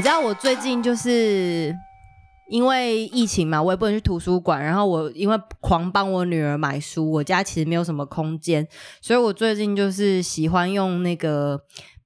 [0.00, 1.76] 你知道我最近就是
[2.48, 8.66] 因为疫情嘛，我也不能去图书馆，然后我因为狂帮我女儿买书，我家其实没有什么空间，
[9.02, 11.60] 所以我最近就是喜欢用那个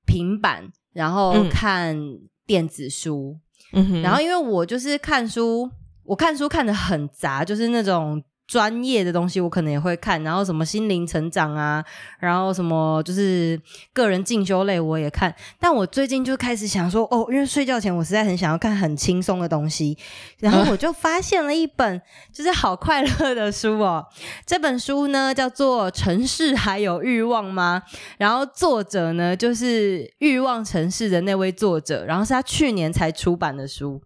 [0.04, 1.96] 平板，然后看
[2.44, 3.38] 电子书。
[3.72, 5.70] 嗯，然后因为我就是看书，
[6.02, 8.20] 我看书看的很杂，就是那种。
[8.46, 11.82] 专业的东西我可能也会看，然后什么心灵成长啊，
[12.20, 13.58] 然后什么就是
[13.92, 15.34] 个人进修类我也看。
[15.58, 19.96] 但我最近就开始想说，哦，因为睡觉前我实在很想要看很轻松的东西，
[20.38, 22.00] 然后我就发现了一本
[22.32, 24.04] 就是好快乐的书哦。
[24.44, 27.82] 这本书呢叫做《城市还有欲望吗》，
[28.18, 34.02] 然后作者呢就是《欲望城市》的那位作者，然后是他去年才出版的书。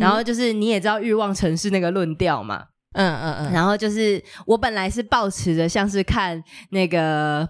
[0.00, 2.64] 然后就是你也知道《欲望城市》那个论调嘛。
[2.96, 7.48] 嗯嗯嗯，然后就是我本来是抱持着像是看那个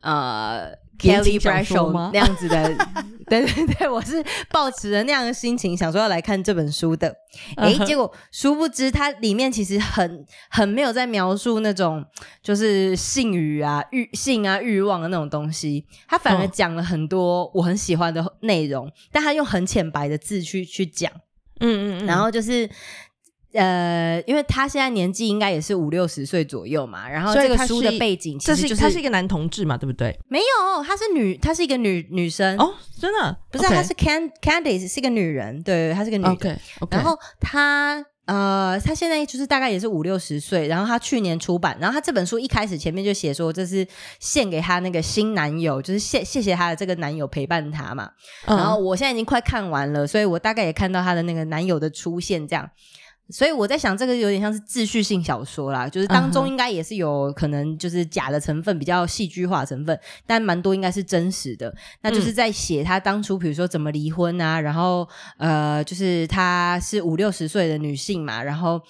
[0.00, 2.68] 呃 Kelly Bradshaw 那样子的，
[3.30, 7.14] 对对对，我是抱持着那样的心情，想说要来看这本书的。
[7.56, 12.04] 哎，结果殊不知它里面其实很很没有在描述那种
[12.42, 21.10] 就是性欲啊、欲性啊、欲望的那种东西，它反而讲了很多我很喜欢的内容，但他用很浅白的字去去讲。
[21.60, 22.68] 嗯嗯嗯，然后就是。
[23.52, 30.16] 呃，因为他现在年纪应该也是五六十岁左右嘛，然后这个书的背景其实就是他是一个男同志嘛，对不对？
[30.28, 36.58] 没有，他是女，她是一个女女生哦，真的不是，她是 Cand Candice 是一个女人，对，她是个女的。
[36.90, 43.84] 然后她呃，她现在就是大概也是五六十岁，然后她去年出版，然后她这本书一开始前面就写说这是
[44.20, 48.10] 献给她那个新男友，就是谢谢谢她的这个男友陪伴她嘛。
[48.46, 52.70] 然后我现在已经快看完了，所以我大概也看到她的那个男友的出现这样。
[53.30, 61.74] 所以我在想，这个有点像是秩序性小说啦，就是当中应该也是有可能就是假的成分，比较戏剧化成分，但蛮多应该是真实的。
[62.02, 65.08] 那就是在写他当初，比如说怎么离婚啊，然后
[65.38, 68.80] 呃，就是她是五六十岁的女性嘛，然后。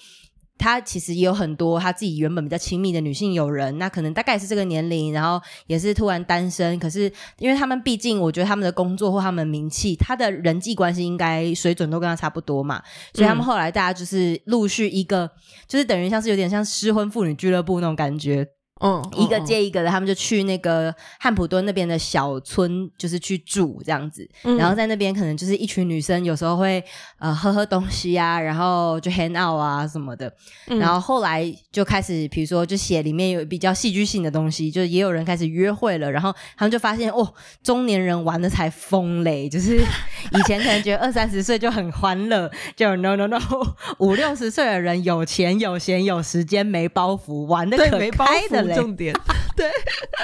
[0.61, 6.77] 他其实也有很多他自己原本比较亲密的女性友人，那可能大概是这个年龄，然后也是突然单身。
[6.77, 12.81] 可是因为他们毕竟，我觉得他们的工作或他们名气，他的人际关系应该水准都跟他差不多嘛，
[13.13, 15.29] 所以他们后来大家就是陆续一个，
[15.67, 18.47] 就是等于像是有点像失婚妇女俱乐部那种感觉。
[18.81, 24.27] 嗯，一个接一个的，他们就去那个汉普顿那边的小村，就是去住这样子。
[24.57, 26.83] 然后在那边可能就是一群女生，有时候会
[27.19, 30.33] 呃喝喝东西啊，然后就 hang out 啊什么的。
[30.65, 36.11] 然后后来就开始，比如说就写里面有比较戏剧性的东西，就是也有人开始约会了。
[36.11, 37.31] 然后他们就发现，哦，
[37.61, 39.47] 中年人玩的才疯嘞！
[39.47, 43.37] 就是以前可能觉得二三十岁就很欢乐，就 no no no，
[43.99, 48.70] 五六十岁的人有钱有闲有时间没包袱，玩的可开的。
[48.75, 49.13] 重点
[49.55, 49.69] 对，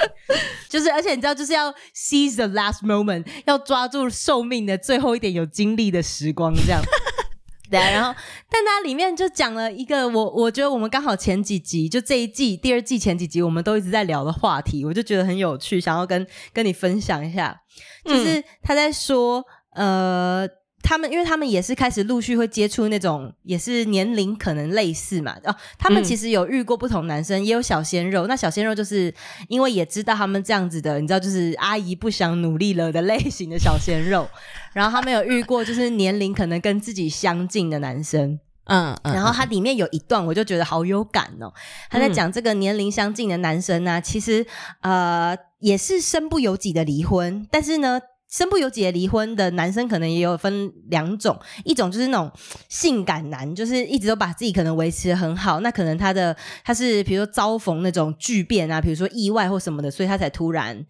[0.68, 6.80] 就是而且你知道，就是要 seize the last moment，要抓住寿命的最后一点有精力的时光，这样。
[7.70, 8.18] 对，然后
[8.50, 17.60] 但它里面就讲了一个我我觉得我们刚好前几集就这一季第二季前几集我们都一直在聊的话题，我就觉得很有趣，想要跟跟你分享一下。
[18.04, 19.44] 就是他在说
[19.74, 20.48] 呃。
[20.80, 25.36] 他们，因为他们也是开始陆续会接触那种，也是年龄可能类似嘛。
[25.44, 28.26] 哦，他们其实有遇过不同男生，也有小鲜肉。
[28.26, 29.12] 那小鲜肉就是
[29.48, 34.28] 因为也知道他们这样子的，你知道，就是阿姨不想努力了的类型的小鲜肉。
[34.72, 38.38] 然后他们有遇过就是年龄可能跟自己相近的男生。
[38.64, 41.52] 嗯，然后他里面有一段我就觉得好有感哦。
[41.90, 44.46] 他在讲这个年龄相近的男生呢，其实
[44.80, 48.00] 呃也是身不由己的离婚，但是呢。
[48.30, 52.30] 身不由己的离婚的男生可能也有分两种，一种就是那种
[52.68, 60.84] 性感男，就是一直都把自己可能维持的很好，那可能他的他是比如说遭逢那种巨变啊，比如说意外或什么的，所以他才突然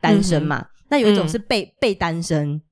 [0.00, 0.66] 单身嘛。
[0.88, 2.62] 那有一种是被被单身。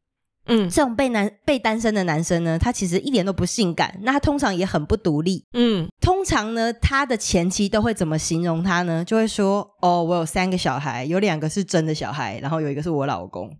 [0.46, 5.42] 嗯，这种被男被单身的男生呢，他其实一点都不性感，那他通常也很不独立。
[5.54, 9.02] 嗯，通常呢，他的前妻都会怎么形容他呢？
[9.02, 13.50] 就会说：“哦，我有三个小孩，有两个是真的小孩，然后有一个是我老公。”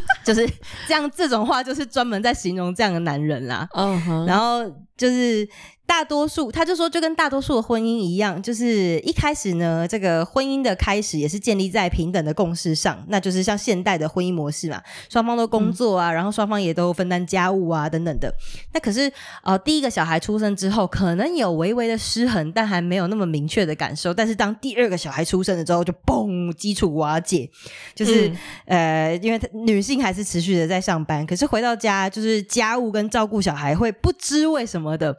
[0.24, 0.48] 就是
[0.86, 3.68] 这样，这种话就是专门在形容这样的男人啦。
[3.74, 4.64] 嗯哼，然后
[4.96, 5.48] 就是。
[5.92, 18.34] 大多数他就说，就跟大多数的婚姻一样，就是一开始呢，这个婚姻的开始也是建立在平等的共识上，那就是像现代的婚姻模式嘛，双方都工作啊，然后双方也都分担家务啊，等等的。
[18.72, 19.12] 那可是
[19.42, 24.14] 呃，第一个小孩出生之后，可能有微微的失衡，但还没有那么明确的感受。
[24.14, 27.46] 但是当第二个小孩出生了之后，就嘣，基础瓦解，
[27.94, 28.32] 就是、
[28.64, 35.14] 呃，因为女性还是持续的在上班，可是回到家就是家务跟照顾小孩会不知为什么的，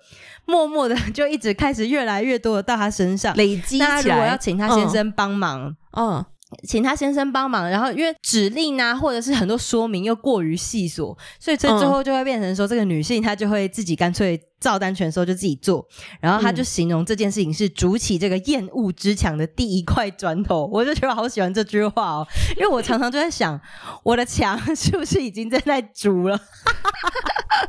[0.67, 3.35] 默默的 就一直开始越来越多的到他身上。
[3.35, 6.23] 累积那起来，如果要请他先生帮忙，嗯，
[6.67, 15.85] 请他先生帮忙，然后因为指令啊，或者是很多说明又过于细琐，所以这嗯最后就会变成说，这个女性她就会自己干脆照单全收，就自己做。
[16.21, 20.69] 然后她就形容这件事情是筑起这个厌恶之墙的第一块砖头。
[20.71, 23.59] 我就觉得好喜欢这句话哦，因为我常常就在想，
[24.03, 26.39] 我的墙 是不是已经在在筑了？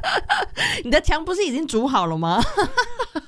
[0.84, 2.40] 你的墙不是已经煮好了吗？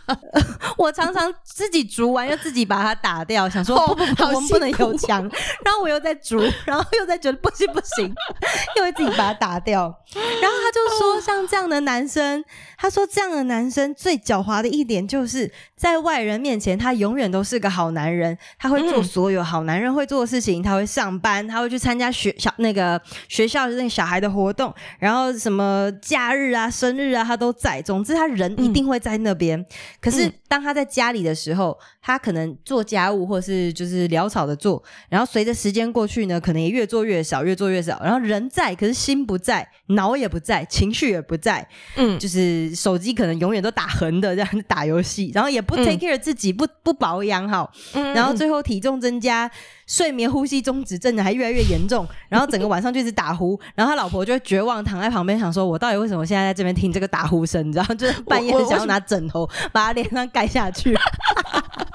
[0.77, 5.23] 我常常自己煮完又自己把它打掉，想说哦不不不，我们不能有墙，
[5.65, 8.15] 然后我又在煮，然后又在觉得不行不行，
[8.77, 9.83] 又会自己把它打掉。
[10.15, 12.45] 然后他就说，像这样的男生，
[12.77, 27.83] 他说这样的男生最狡猾的一点就是在外人面前，他永远都是个好男人，他会做嗯所有好男人会做的事情，他会上班，他会去参加学校那个学校的那个小孩的活动，然后什么假日啊、生日啊，他都在。
[27.83, 29.65] 总之，他人一定会在那边。
[30.07, 38.01] 可是嗯当他在家里的时候，他可能做家务或是就是潦草的做，然后随着时间过去呢，可能也越做越少，越做越少。
[38.01, 41.67] 然后人在，可是心不在，脑也不在，情绪也不在，
[41.97, 49.51] 嗯，就是手机可能永远都打横的这样打游戏，然后也不嗯 take care 自己，不不保养好，嗯然后最后体重增加，
[49.89, 57.67] 睡眠呼吸中止症还越来越严重，然后整个晚上就一直打呼，然后他老婆就会绝望躺在旁边想说，我到底为什么现在在这边听这个打呼声？
[57.67, 60.97] 你知道，就是半夜想要拿枕头把他脸上盖下去。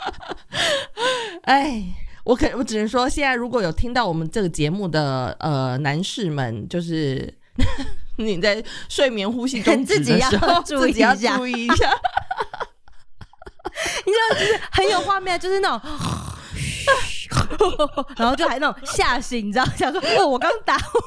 [1.43, 1.81] 哎，
[2.25, 7.33] 我可我只能说，现在如果有听到我们这个节目的呃男士们，就是
[8.17, 11.89] 你在睡眠呼吸中止 自己要自己要一下注意一下。
[14.05, 15.81] 你知道，就是很有画面，就是那种。
[18.17, 20.99] 然后就还那种吓醒，你知道，想说哦，我刚打呼，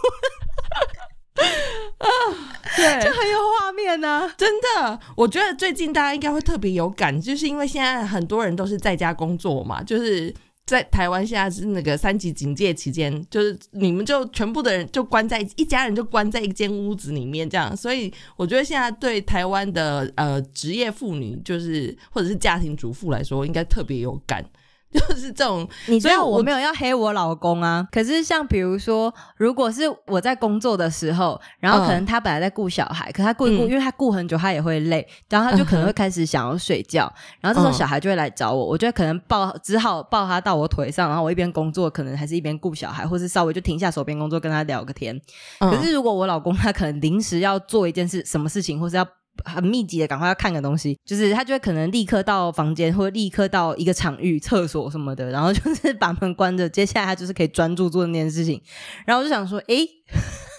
[2.77, 10.35] 对，就很有画面呢、真的，我觉得最近大家应该会特别有感，就是因为现在很多人都是在家工作嘛，就是
[10.67, 24.45] 在台湾现在是那个三级警戒期间，就是你们就全部的人就关在一家人就关在一间屋子里面这样，所以我觉得现在对台湾的呃职业妇女，就是或者是家庭主妇来说，应该特别有感。
[25.09, 45.21] 就是这种，你知所以我道我没有要黑我老公啊，可是像比如说，如果是我在工作的时候，然后可能他本来在顾小孩，可他顾一顾，嗯因为他顾很久，他也会累，然后他就可能会开始想要睡觉，然后这时候嗯小孩就会来找我，我就会可能抱，只好抱他到我腿上，然后我一边工作，可能还是一边顾小孩，或是稍微就停下手边工作跟他聊个天。
[45.59, 49.05] 可嗯是如果我老公他可能临时要做一件事，什么事情，或是要
[49.45, 58.61] 很密集的赶快要看个东西，就是他就会可能立刻到房间，或者立刻到一个场域、厕所什么的，然后就是把门关着，接下来他就是可以专注做那件事情。
[59.07, 59.87] 然后我就想说，诶，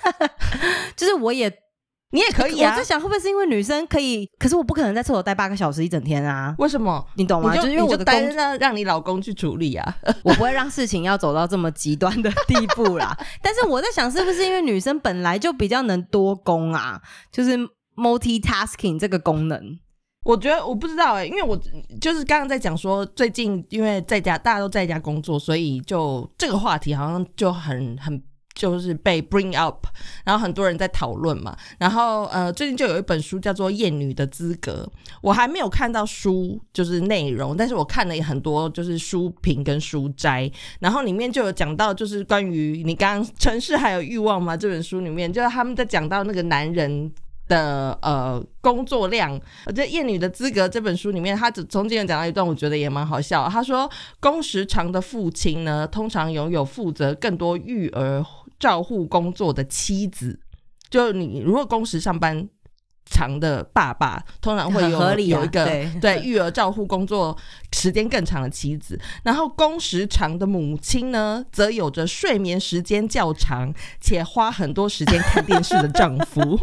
[0.96, 1.52] 就是我也
[2.12, 2.84] 你也可以啊我在？
[2.84, 7.06] 想会不会是因为女生可以，可是我不可能在厕所待八个小时一整天啊，为什么？
[7.16, 7.54] 你懂吗？
[7.54, 9.98] 就就是因为我的工在那，让你老公去处理啊。
[10.24, 13.18] 我不会让事情要走到这么极端的 地步啦。
[13.42, 17.02] 但是我在想，是不是因为女生本来就比较能多工啊，
[17.34, 17.58] 就是
[17.96, 19.80] multitasking 这个功能。
[20.24, 21.56] 我觉得我不知道哎、因为我
[22.02, 28.20] 就是刚刚在讲说，最近因为在家大家都在家工作，所以就这个话题好像就很很
[28.56, 29.86] 就是被 bring up，
[30.24, 31.56] 然后很多人在讨论嘛。
[31.78, 34.90] 然后呃，最近就有一本书叫做《厌女的资格》，
[35.22, 47.14] 我还没有看到书就是内容，但是我看了很多就是书评跟书摘，然后里面就有讲到就是关于你刚刚《城市还有欲望》吗这本书里面，就是他们在讲到那个男人。
[47.48, 53.48] 的呃工作量，我觉得《厌女的资格》这本书里面，他只中间有讲到一段，我觉得也蛮好笑。
[53.48, 58.26] 他说，工时长的父亲呢，通常拥有负责更多育儿
[58.60, 60.40] 照护工作的妻子。
[60.90, 62.48] 就你如果工时上班
[63.06, 67.38] 长的爸爸，通常会有有一个对对育儿照护工作
[67.72, 76.42] 时间更长的妻子，然后工时长的母亲呢，则有着睡眠时间较长且花很多时间看电视的丈夫。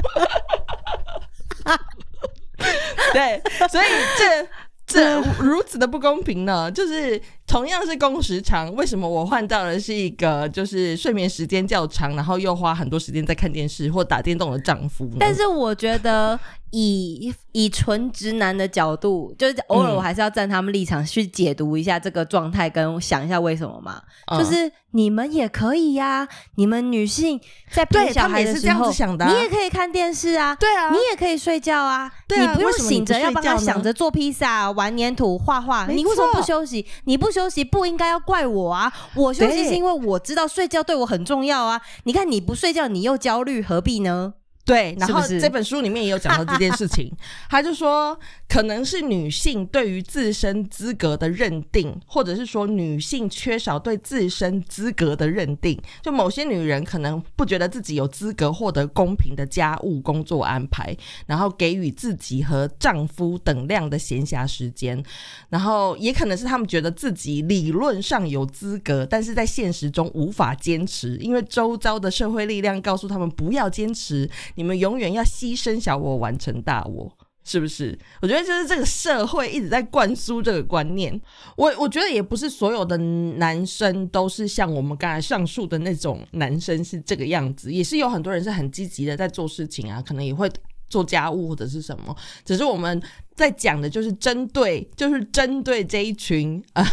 [3.12, 3.86] 对，所以
[4.18, 4.48] 这。
[4.84, 7.18] 这 如此的不公平呢，就是
[7.52, 15.16] 同样是工时长，为什么我换到的是一个就是睡眠时间较长，然后又花很多时间在看电视或打电动的丈夫呢？
[15.20, 16.40] 但是我觉得
[16.70, 24.00] 以以纯直男的角度，就是偶尔我还是要站他们立场去解读一下这个状态，跟想一下为什么嘛。
[24.30, 27.38] 嗯就是你们也可以呀、你们女性
[27.70, 30.54] 在陪对小孩的时候，子想的啊你也可以看电视啊。
[30.56, 36.86] 对啊你也可以睡觉啊，对啊你不用醒着要帮他想着做披萨、玩粘土、画画，你为什么不休息？
[37.04, 38.92] 你不休息不应该要怪我啊！
[39.14, 41.80] 我休息是因为我知道睡觉对我很重要啊。
[42.04, 44.34] 你看你不睡觉，你又焦虑，何必呢？
[44.64, 47.12] 对，然后这本书里面也有讲到这件事情，
[47.50, 48.16] 他就说
[48.48, 65.02] 可能是女性对于自身资格的认定，或者是说女性缺少对自身资格的认定，就某些女人可能不觉得自己有资格获得公平的家务工作安排，然后给予自己和丈夫等量的闲暇时间，
[65.48, 77.12] 然后也可能是他们觉得自己理论上有资格，但是在现实中无法坚持，因为周遭的社会力量告诉他们不要坚持，你们永远要牺牲小我，完成大我。
[77.44, 77.98] 是不是？
[78.20, 81.20] 我觉得就是这个社会一直在灌输这个观念。
[81.56, 90.48] 我我觉得也不是所有的男生都是像我们刚才上述的那种男生是这个样子，也是有很多人是很积极的在做事情啊，可能也会
[90.88, 92.16] 做家务或者是什么。
[92.44, 93.02] 只是我们
[93.34, 96.90] 在讲的就是针对，就是针对这一群啊、呃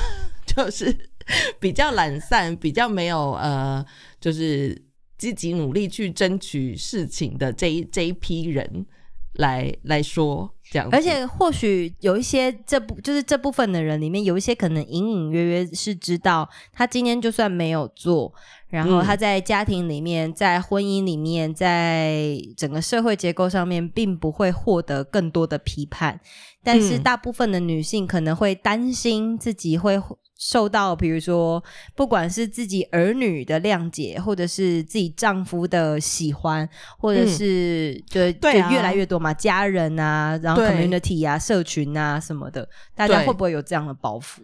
[0.66, 0.92] 就是
[1.60, 3.86] 比较懒散、比较没有呃，
[4.20, 4.75] 就是
[5.20, 8.86] 积极努力去争取事情的这一这一批人
[9.34, 10.90] 来来说，这样。
[10.92, 18.34] 而且或许有一些这部就是这部分的人里面，有一些可能隐隐约约是知道，他今天就算没有做，
[18.70, 19.04] 然后嗯。
[19.04, 26.20] 他在家庭里面、在婚姻里面、在整个社会结构上面，并不会获得更多的批判。
[26.64, 27.04] 但是嗯。
[27.04, 30.00] 大部分的女性可能会担心自己会
[30.38, 31.62] 受到，比如说
[31.96, 37.28] 不管是自己儿女的谅解，或者是自己丈夫的喜欢，或者嗯。
[37.28, 43.28] 是就、对啊就越来越多嘛，家人啊，然后 community 啊、社群啊什么的，大家对。
[43.28, 44.40] 会不会有这样的包袱？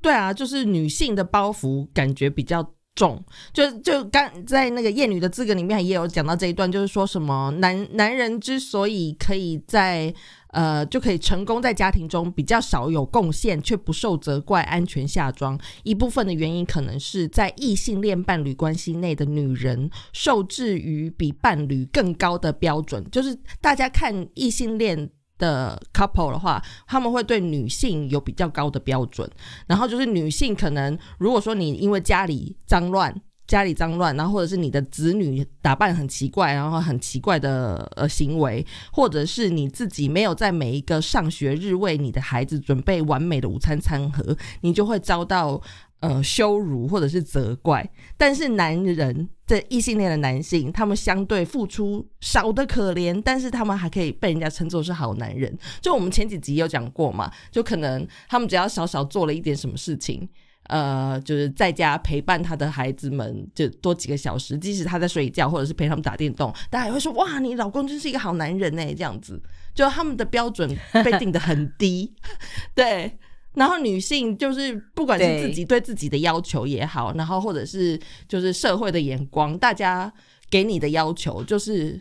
[0.00, 3.22] 对啊，就是女性的包袱感觉比较重。
[3.52, 10.14] 就就刚在那个《厌女的资格》里面也有讲到这一段，就是说什么男男人之所以可以在
[10.48, 25.10] 呃就可以成功在家庭中比较少有贡献，却不受责怪、安全下装，一部分的原因可能是在异性恋伴侣关系内的女人受制于比伴侣更高的标准，就是大家看异性恋。
[25.38, 29.28] 的 couple 的话，他们会对女性有比较高的标准，
[29.66, 33.14] 然后就是女性可能，如果说你因为家里脏乱，
[33.46, 45.60] 家里脏乱，然后或者是你的子女打扮很奇怪，然后很奇怪的呃行为，或者是你自己没有在每一个上学日为你的孩子准备完美的午餐餐盒，你就会遭到
[46.06, 47.88] 呃羞辱或者是责怪。
[48.16, 55.56] 但是男人这异性恋的男性，他们相对付出少的可怜，但是他们还可以被人家称作是好男人。
[55.80, 60.28] 就我们前几集有讲过嘛，就可能他们只要少少做了一点什么事情。
[60.68, 69.38] 呃，就是在家陪伴他的孩子们，就多几个小时，即使他在睡觉，或者是陪他们打电动，大家也会说：“哇，你老公真是一个好男人呢。”这样子，
[69.74, 72.14] 就他们的标准被定的很低，
[72.74, 73.18] 对。
[73.54, 80.12] 然后女性就是不管是自己对自己的要求也好，然后或者是就是社会的眼光，大家
[80.50, 82.00] 给你的要求就是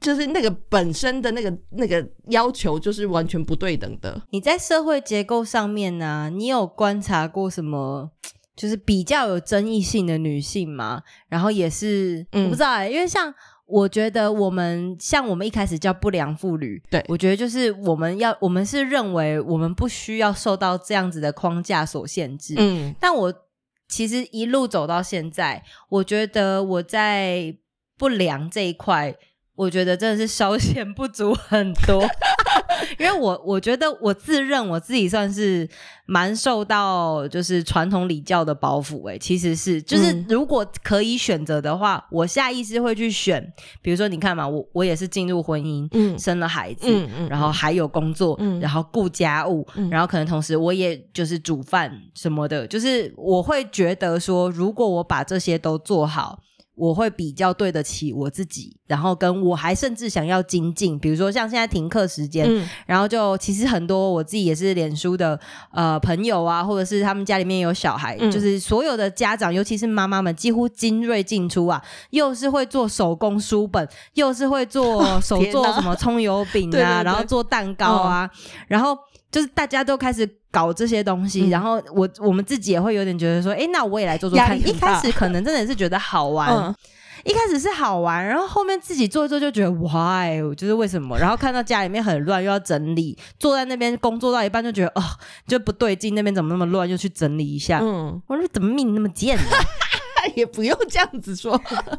[0.00, 4.20] 就是那个本身的那个那个要求就是完全不对等的。
[4.30, 8.10] 你在社会结构上面呢、你有观察过什么？
[8.54, 13.32] 就是比较有争议性的女性嘛，然后也是、嗯我不知道哎、因为像
[13.72, 17.02] 我觉得我们像我们一开始叫不良妇女，对。
[17.08, 22.94] 我觉得就是我们要我们是认为我们不需要受到这样子的框架所限制，嗯。
[23.00, 23.32] 但我
[23.88, 27.56] 其实一路走到现在，我觉得我在
[27.96, 29.16] 不良这一块，
[29.54, 32.06] 我觉得真的是稍显不足很多。
[32.98, 35.68] 因为我我觉得我自认我自己算是
[36.06, 40.26] 蛮受到就是传统礼教的包袱、欸，其实是就是嗯。
[40.28, 48.60] 如果可以选择的话，我下意识会去选，比如说你看嘛，我我也是进入婚姻，嗯生了孩子，嗯嗯然后还有工作，嗯。
[48.60, 49.88] 然后顾家务，嗯。
[49.90, 56.38] 然后可能同时我也就是煮饭什么的，就是我会觉得说，如果我把这些都做好。
[56.74, 65.38] 我会比较对得起我自己，然后跟我还甚至想要精进，比如说像现在停课时间，嗯然后就其实很多我自己也是脸书的
[65.72, 78.30] 呃朋友啊，或者是他们家里面有小孩，嗯就是所有的家长，尤其是妈妈们，几乎精锐进出啊，又是会做手工书本，又是会做 手做什么葱油饼啊， 然后做蛋糕啊，
[78.66, 78.96] 然后。
[79.32, 81.50] 就是大家都开始搞这些东西，嗯。
[81.50, 84.56] 然后我我们自己也会有点觉得说，哎，那我也来做做看。
[84.56, 86.74] 一开始可能真的是觉得好玩，嗯，
[87.24, 91.18] 一开始是好玩，然后后面自己做一做就觉得 why，就是为什么？
[91.18, 95.02] 然后看到家里面很乱，又要整理，坐在那边工作到一半就觉得哦，
[95.48, 97.80] 就不对劲，那边怎么那么乱，又去整理一下。
[97.82, 99.42] 嗯，我说怎么命那么贱呢、
[100.36, 101.58] 也不用这样子说，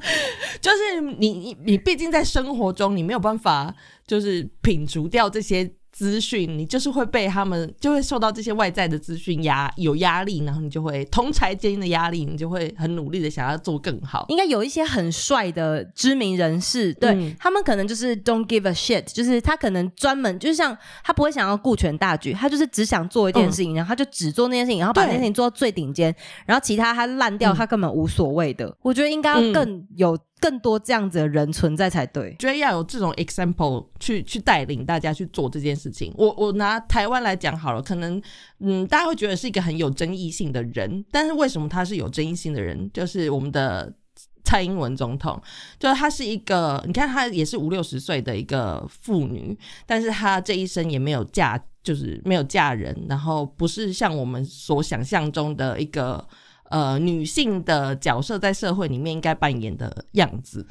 [0.62, 3.74] 就是你你你毕竟在生活中，你没有办法
[4.06, 14.26] 就是品除掉这些资讯，你就是会被他们就会受到这些外在的资讯压有压力，然后你就会同才间的压力，你就会很努力的想要做更好。
[14.30, 17.36] 应该有一些很帅的知名人士，对、嗯。
[17.40, 26.14] 他们可能就是 don't give a shit，就是他可能专门就是像他不会想要顾全大局，他就是只想做一件事情，然后他就只做那件事情，然后把那件事情做到最顶尖，
[26.48, 27.56] 然后其他他烂掉，嗯。
[27.56, 28.76] 他根本无所谓的。
[28.82, 29.54] 我觉得应该要嗯。
[29.54, 32.36] 更有更多这样子的人存在才对。
[32.38, 36.14] 觉得要有这种 example 去去带领大家去做这件事情。
[36.18, 38.22] 我我拿台湾来讲好了，可能
[38.60, 42.92] 嗯，大家会觉得是一个很有争议性的人，但是为什么他是有争议性的人？
[42.94, 43.94] 就是我们的。
[44.46, 45.42] 蔡英文总统，
[45.80, 56.24] 就是他是一个，你看他也是五六十岁的一个妇女，但是她这一生也没有嫁，就是没有嫁人，然后不是像我们所想象中的一个
[56.74, 60.66] 呃女性的角色在社会里面应该扮演的样子。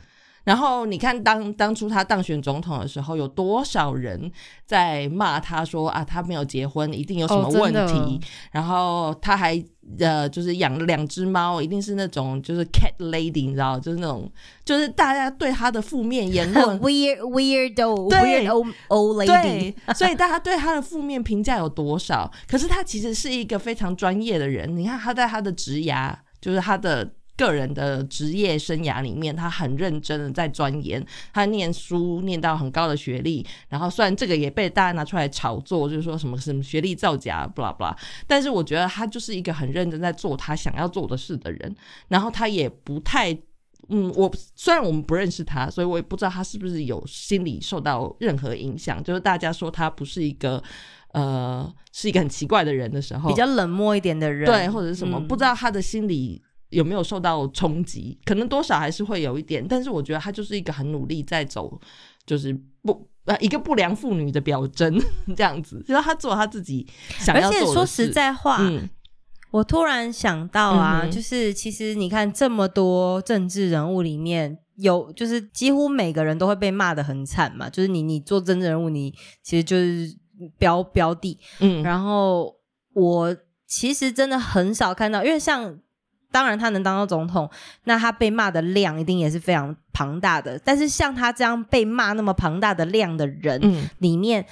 [0.45, 4.29] 然后你看当当初他当选总统的时候，有多少人
[4.67, 8.21] 在骂他说啊，他没有结婚，一定有什么问题。
[8.51, 9.57] 然后他还
[9.99, 14.31] 呃，就是养了两只猫，一定是那种就是 cat lady，你知道，就是那种
[14.65, 22.31] 就是大家对他的负面言论 weird weirdo 对 weird old old lady，对， 所以大家对他的负面评价有多少？
[22.49, 24.77] 可是他其实是一个非常专业的人。
[24.77, 27.13] 你看他在他的职涯，就是他的
[27.43, 31.05] 个人的职业生涯里面，他很认真的在钻研。
[31.33, 37.97] 他念书念到很高的学历，然后虽然这个也被大家拿出来炒作，就是说什么什么学历造假，blah blah，
[38.27, 41.77] 但是我觉得他就是一个很认真在做他想要做的事的人。
[42.09, 43.37] 然后他也不太。
[43.89, 49.03] 嗯，我虽然我们不认识他，所以我也不知道他是不是有心理受到任何影响。
[49.03, 50.63] 就是大家说他不是一个
[51.13, 56.41] 呃是一个很奇怪的人的时候，比较冷漠一点的人，对或者是什么，嗯不知道他的心理
[56.73, 59.65] 有没有受到冲击，可能多少还是会有一点。
[59.69, 61.81] 但是我觉得他就是一个很努力在走，
[62.27, 65.01] 就是不呃一个不良妇女的表征
[65.37, 66.87] 这样子，就是他做他自己
[67.21, 67.67] 想要而做的事。
[67.67, 68.91] 且说实在话，嗯
[69.53, 74.59] 我突然想到啊，嗯就是其实你看这么多政治人物里面。
[74.77, 77.69] 有，就是几乎每个人都会被骂的很惨嘛。
[77.69, 80.11] 就是你，你做政治人物，你其实就是
[80.59, 81.39] 标标的。
[81.61, 82.57] 嗯，然后
[82.95, 85.79] 我其实真的很少看到，因为像
[86.33, 87.49] 当然他能当到总统，
[87.85, 90.59] 那他被骂的量一定也是非常庞大的。
[90.65, 93.89] 但是像他这样被骂那么庞大的量的人，嗯。
[93.99, 94.45] 里面，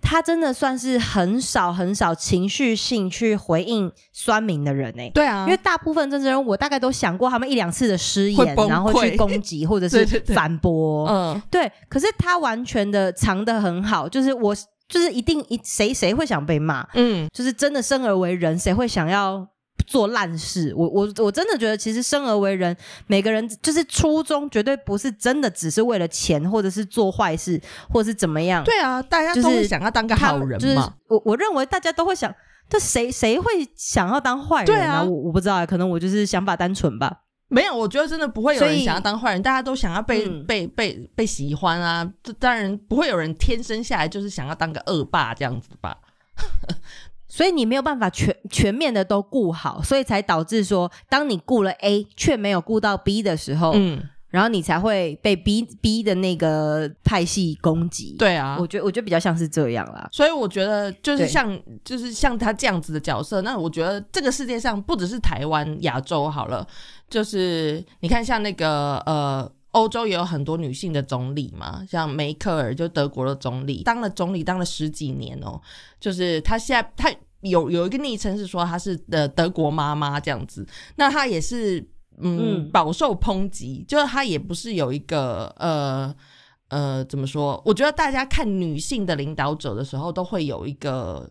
[0.00, 11.08] 他真的算是很少很少情绪性去回应酸民的人哎、对啊，因为大部分政治人物，我大概都想过他们一两次的失言，然后去攻击或者是 反驳。
[11.08, 11.42] 嗯。
[11.50, 14.54] 对，可是他完全的藏得很好，就是我
[14.88, 17.26] 就是一定一谁谁会想被骂，嗯。
[17.32, 19.46] 就是真的生而为人，谁会想要
[19.86, 20.74] 做烂事？
[20.76, 28.62] 我我我真的觉得，其实生而为人，每个人就是初衷绝对不是真的只是为了钱，或者是做坏事，或者是怎么样。
[28.64, 30.92] 对啊，大家都是想要当个好人就是嘛。
[31.08, 32.34] 我我认为大家都会想，
[32.68, 33.44] 这谁谁会
[33.76, 37.22] 想要当坏人对啊我我不知道啊，可能我就是想法单纯吧。
[37.48, 42.04] 没有，我觉得真的不会有人想要当坏人，大家都想要被、嗯被被被喜欢啊。
[42.22, 45.96] 这当然不会有人天生下来就是想要当个恶霸这样子吧？
[47.36, 58.66] 所以你没有办法全全面的都顾好，所以才导致说，当你顾了 A 却没有顾到 B 的时候，嗯，然后你才会被 B B 的那个派系攻击。，对啊我。
[58.66, 60.08] 觉得我觉得比较像是这样啦。
[60.10, 66.66] 所以我觉得就是像就是像他这样子的角色，那我觉得这个世界上不只是台湾、亚洲好了，
[67.10, 69.52] 就是你看像那个呃。
[69.72, 75.60] 欧洲也有很多女性的总理嘛，像梅克尔就德国的总理，当了总理当了十几年哦，
[76.00, 81.80] 就是她现在她有有一个昵称是说她是呃德国妈妈这样子，那她也是
[82.18, 86.14] 嗯嗯饱受抨击，就是她也不是有一个呃
[86.68, 87.62] 呃怎么说？
[87.64, 91.30] 我觉得大家看女性的领导者的时候，都会有一个。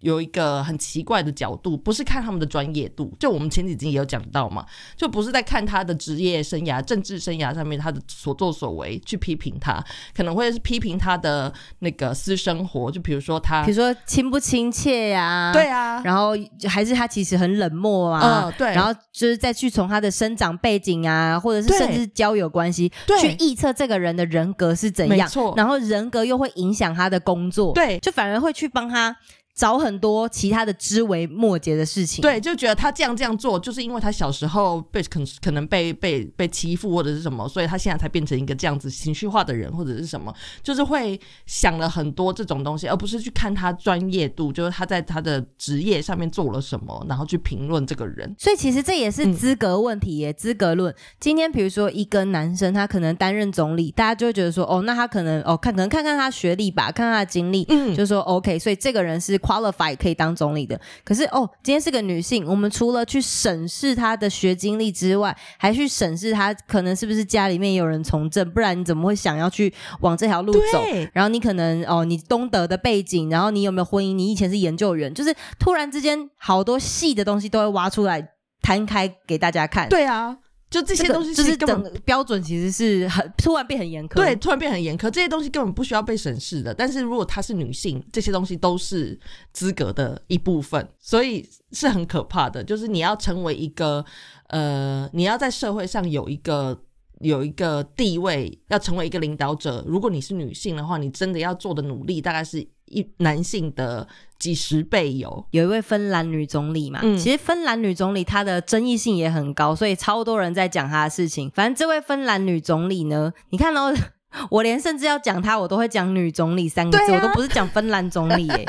[0.00, 4.64] 有一个很奇怪的角度，不是看他们的专业度，就我们前几集也有讲到嘛，
[4.96, 9.84] 就不是在看他的职业生涯、政治生涯上面他的所作所为去批评他，
[10.14, 16.32] 可能会是批评他的那个私生活，就比如说他比如，说亲不亲切呀、对啊，然后
[16.68, 18.68] 还是他其实很冷漠啊，嗯对。
[18.74, 23.18] 然后就是再去从他的生长背景啊，或者是甚至交友关系，对。
[23.18, 27.98] 去臆测这个人的人格是怎样，然后人格又会影响他的工作，对。
[27.98, 29.16] 就反而会去帮他
[29.58, 32.22] 找很多其他的枝微末节的事情。
[32.22, 48.32] 对，就觉得他这样这样做，就是因为他小时候被可可能被被被欺负或者是什么，所以他现在才变成一个这样子情绪化的人，或者是什么，就是会想了很多这种东西，而不是去看他专业度，就是他在他的职业上面做了什么，然后去评论这个人。
[48.38, 50.94] 所以其实这也是资格问题耶，资格论。
[51.18, 59.36] 今天比如说一个男生，他可能担任总理，大家就会觉得说，哦，那他可能哦看可能看看他学历吧，看看他的经历，嗯，就说 OK，所以这个人是。
[59.48, 70.84] Qualify 可以当总理的，可是哦，今天是个女性，我们除了去审视她的学经历之外，还去审视她可能是不是家里面有人从政，不然你怎么会想要去往这条路走？
[71.14, 74.14] 然后你可能哦，你东德的背景，然后你有没有婚姻？
[74.14, 78.28] 你以前是研究员，就是突然之间好多细的东西都会挖出来
[78.60, 79.88] 摊开给大家看。
[79.88, 80.36] 对啊。
[80.70, 86.74] 就这些东西，就是根本标准其实是很突然变很严苛，对，突然变很严苛，这些东西根本不需要被审视的。
[86.74, 89.18] 但是如果她是女性，这些东西都是
[89.52, 92.62] 资格的一部分，所以是很可怕的。
[92.62, 94.04] 就是你要成为一个
[94.48, 96.78] 呃，你要在社会上有一个
[97.20, 99.82] 有一个地位，要成为一个领导者。
[99.86, 104.06] 如果你是女性的话，你真的要做的努力大概是一男性的。
[104.38, 111.50] 几十倍有，有一位芬兰女总理嘛，其实芬兰女总理她的争议性也很高，所以超多人在讲她的事情。
[111.50, 113.92] 反正这位芬兰女总理呢，你看哦，
[114.48, 118.64] 我连甚至要讲她，我都会讲女总理三个字，我都不是讲芬兰总理耶。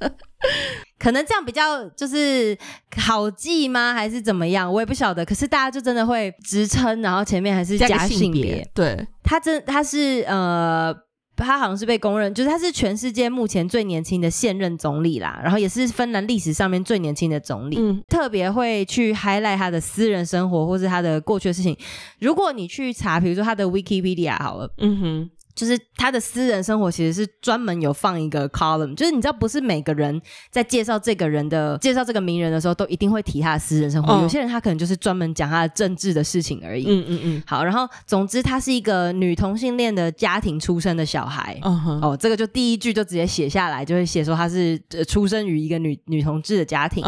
[0.98, 2.56] 可能这样比较就是
[2.96, 3.92] 好记吗？
[3.92, 4.72] 还是怎么样？
[4.72, 5.26] 我也不晓得。
[5.26, 8.66] 可是大家就真的会职称，然后前面还是加性别。
[8.72, 10.96] 对，她真她是呃。
[11.44, 17.76] 他好像是被公认，就是他是全世界目前最年轻的现任总理啦，然后也是芬兰历史上面最年轻的总理。
[17.78, 21.76] 嗯，特别会去 highlight 他的私人生活或是他的过去的事情。
[22.20, 25.30] 如果你去查，比如说他的 Wikipedia 好了，嗯哼。
[25.56, 36.84] 就是他的私人生活其实是专门有放一个 column，就是你知道不是每个人在介绍这个人的介绍这个名人的时候都一定会提他的私人生活，有些人他可能就是专门讲他的政治的事情而已。
[36.86, 37.42] 嗯嗯嗯。
[37.46, 41.58] 好，然后总之他是一个女同性恋的家庭出生的小孩。
[41.62, 47.02] 哦，这个就第一句就直接写下来，就会写说他是出生于一个女女同志的家庭。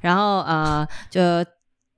[0.00, 1.20] 然后呃就。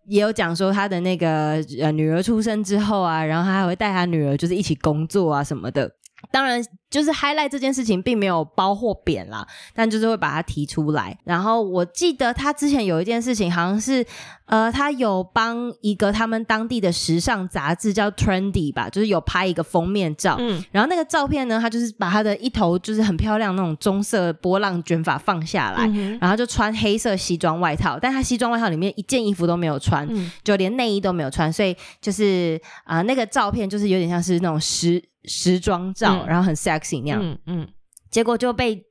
[0.06, 5.90] 也有讲说他的那个呃女儿出生之后啊，然后他还会带他女儿就是一起工作啊什么的。
[6.30, 11.16] 当然，就是 highlight 这件事情并没有包或贬啦，但就是会把它提出来。
[11.24, 14.04] 然后我记得他之前有一件事情，好像是
[14.46, 20.36] 呃，他有帮一个他们当地的时尚杂志叫 Trendy 吧，就是有拍一个封面照。
[20.38, 25.86] 嗯，然后那个照片呢，他就是把他的一头就是很漂亮那种棕色波浪卷发放下来，
[26.20, 30.08] 然后就穿黑色西装外套，但他西装外套里面一件衣服都没有穿，
[30.42, 35.02] 就连内衣都没有穿，所以就是啊，那个照片就是有点像是那种时。
[35.24, 37.68] 时装照，然后很 sexy 那样，嗯嗯，
[38.10, 38.84] 结果就被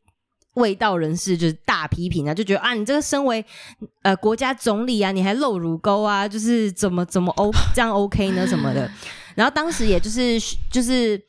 [0.56, 3.44] 味道人士就是大批评啊，就觉得啊，你这个身为
[4.02, 8.46] 呃国家总理啊，你还露乳沟啊，就是怎么怎么 O 这样 OK 呢？
[8.48, 8.90] 什么的，
[9.36, 10.40] 然后当时也就是
[10.72, 11.22] 就是。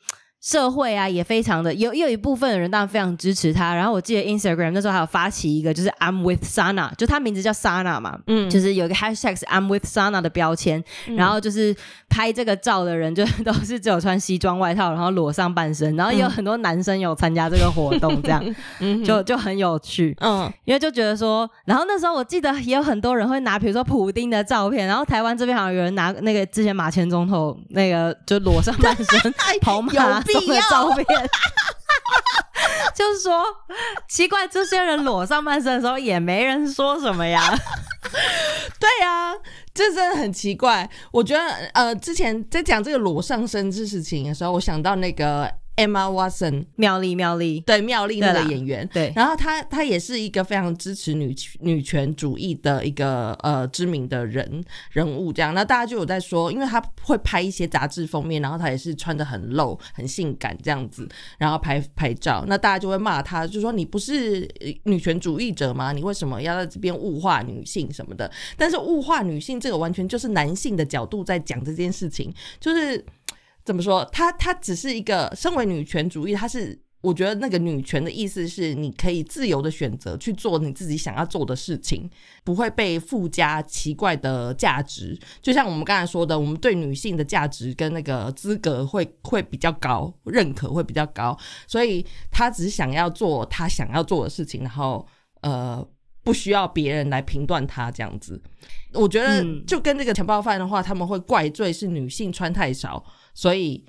[0.45, 3.73] 社会啊，也非常的有，有一部分的人当然非常支持他。
[3.73, 10.83] 然后我记得 Instagram 那时候还有发起一个，就是 I'm with Sana，就他名字叫 Sana 嘛，嗯，就是有一个 hashtag I'm with Sana 的标签。
[11.17, 11.75] 然后就是
[12.09, 15.95] 拍这个照的人，就 都是只有穿西装外套，然后裸上半身。
[15.95, 20.15] 然后也有很多男生有参加这个活动，这样 嗯就就很有趣。
[20.21, 24.85] 嗯，因为就觉得说，然后那时候我记得也有很多人会拿，比如说普丁的照片。
[24.85, 29.91] 然后台湾这边好像有人拿那个之前马前总统那个就裸上半身 跑马。
[30.41, 31.05] 的照片，
[32.95, 33.43] 就是说
[34.07, 37.53] 奇怪，这些人裸上半身的时候也没人说什么呀？
[38.79, 39.33] 对呀，
[39.73, 40.89] 这真的很奇怪。
[41.11, 41.43] 我觉得
[41.73, 45.51] 呃，之前在讲这个裸上身这事情的时候，我想到那个。
[45.75, 61.07] Emma Watson，妙丽，妙丽，对，妙丽那个演员，对，然后她她也是一个非常支持女女权主义的一个呃知名的人人物，这样，那大家就有在说，因为她会拍一些杂志封面，然后她也是穿的很露、很性感这样子，
[61.37, 64.47] 然后拍拍照，那大家就会骂她，就说你不是
[64.83, 65.91] 女权主义者吗？
[65.91, 68.31] 你为什么要在这边物化女性什么的？
[68.55, 73.03] 但是物化女性这个完全就是男性的角度在讲这件事情，就是。
[73.65, 74.05] 怎么说？
[74.11, 82.09] 她她只是一个身为女权主义，她是我觉得那个女权的意思是，你可以自由的选择去做你自己想要做的事情，
[82.43, 85.19] 不会被附加奇怪的价值。
[85.41, 95.05] 就像我们刚才说的，我们对女性的价值跟那个资格会会比较高，认可会比较高，所以她只想要做她想要做的事情，然后
[95.41, 95.87] 呃
[96.23, 98.41] 不需要别人来评断她这样子。
[98.93, 103.03] 我觉得就跟这个强暴犯的话，他们会怪罪是女性穿太少。
[103.35, 103.85] 所以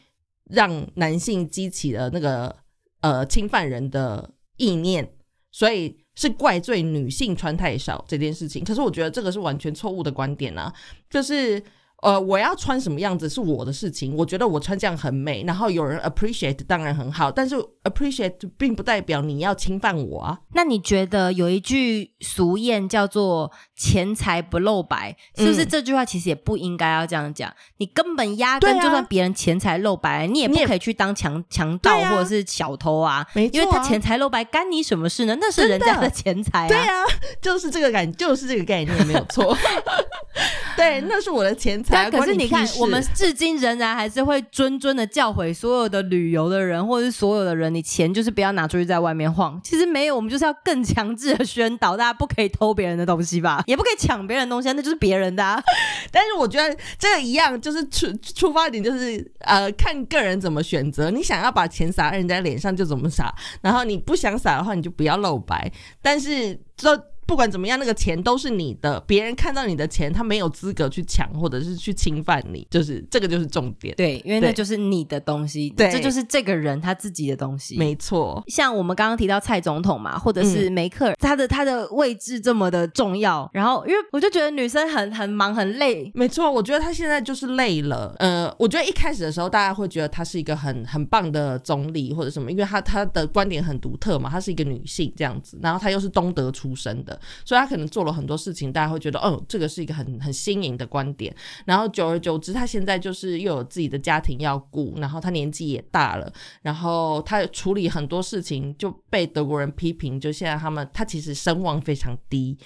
[0.51, 2.55] 让男性激起了那个
[3.01, 5.11] 呃侵犯人的意念，
[5.51, 8.63] 所以是怪罪女性穿太少这件事情。
[8.63, 10.71] 可是我觉得这个是完全错误的观点啊，
[11.09, 11.63] 就是。
[12.07, 20.39] 呃，我要穿什么样子是我的事情，我觉得我穿这样很美，然后有人 appreciate 当然很好，但是 appreciate 并不代表你要侵犯我啊。
[20.55, 27.53] 那你觉得有一句俗谚叫做“钱财不露白”，是不是这句话其实也不应该要这样讲？
[27.79, 35.37] 你根本压根就算别人钱财露白，你也不可以去当强强盗或者是小偷啊，因为他钱财露白干你什么事呢？
[35.41, 36.69] 那是人家的钱财啊。
[36.69, 37.03] 对啊，
[37.43, 39.53] 就是这个感，就是这个概念没有错。
[40.79, 42.11] 对，那是我的钱财。
[42.11, 49.59] 可是你看，我们至今仍然还是会谆谆的教诲所有的旅游的人，或者是所有的人，你钱就是不要拿出去在外面晃。
[49.65, 55.63] 其实没有，我们就是要更强制的宣导，大家不可以偷别人的东西吧， 也不可以抢别人东西，那就是别人的。
[56.13, 61.11] 但是我觉得这个一样，就是出出发点就是呃，看个人怎么选择。
[61.11, 65.73] 你想要把钱撒在人家脸上就怎么撒，然后你不想撒的话，你就不要露白。
[66.03, 67.03] 但是这。
[67.27, 73.95] 不管怎么样，那个钱都是你的，别人看到你的钱，他没有资格去抢或者是去侵犯你，就是这个就是重点。
[73.97, 77.77] 对，因为那就是你的东西，对，这就是这个人他自己的东西。
[77.77, 86.11] 没错，像我们刚刚提到蔡总统嘛，或者是梅克尔，他的他的位置这么的重要，然后因为我就觉得女生很很忙很累。
[86.15, 88.15] 没错，我觉得他现在就是累了。
[88.21, 97.16] 呃，我觉得一开始的时候，大家会觉得他是一个很很棒的总理或者什么，因为他他的观点很独特嘛，她是一个女性这样子，然后她又是东德出身的。
[97.45, 101.35] 所以他可能做了很多事情，大家会觉得，哦，这个是一个很很新颖的观点。
[101.65, 112.57] 然后久而久之，他现在就是又有自己的家庭要顾，然后他年纪也大了，然后他处理很多事情就被德国人批评，就现在他们他其实声望非常低，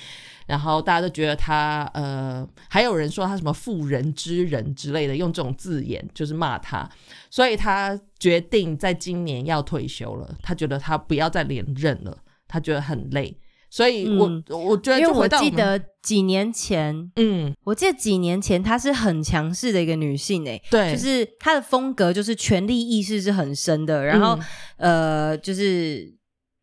[0.46, 6.88] 然后大家都觉得他呃，还有人说他什么妇人之仁之类的，用这种字眼就是骂他，
[7.30, 13.36] 所以他决定在今年要退休了，他觉得他不要再连任了，他觉得很累。
[13.70, 24.38] 所以，我我觉得，因为我记得几年前，嗯，我记得几年前她是很强势的一个女性，诶，对，就是她的风格就是权力意识是很深的，然后，
[24.76, 26.19] 呃，就是。